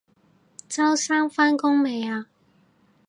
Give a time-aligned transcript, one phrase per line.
[0.67, 2.25] 周生返工未啊？